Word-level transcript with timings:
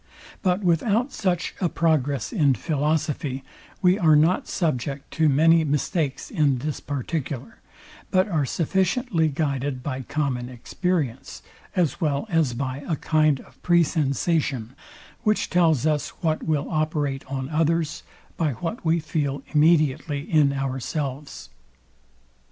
But 0.41 0.63
without 0.63 1.11
such 1.13 1.53
a 1.61 1.69
progress 1.69 2.33
in 2.33 2.55
philosophy, 2.55 3.43
we 3.83 3.99
are 3.99 4.15
not 4.15 4.47
subject 4.47 5.11
to 5.11 5.29
many 5.29 5.63
mistakes 5.63 6.31
in 6.31 6.57
this 6.57 6.79
particular, 6.79 7.59
but 8.09 8.27
are 8.27 8.43
sufficiently 8.43 9.27
guided 9.27 9.83
by 9.83 10.01
common 10.01 10.49
experience, 10.49 11.43
as 11.75 12.01
well 12.01 12.25
as 12.29 12.55
by 12.55 12.79
a 12.87 12.95
kind 12.95 13.41
of 13.41 13.61
presentation; 13.61 14.73
which 15.21 15.51
tells 15.51 15.85
us 15.85 16.09
what 16.23 16.41
will 16.41 16.65
operate 16.71 17.23
on 17.27 17.49
others, 17.49 18.01
by 18.37 18.53
what 18.53 18.83
we 18.83 18.99
feel 18.99 19.43
immediately 19.53 20.21
in 20.21 20.51
ourselves. 20.51 21.49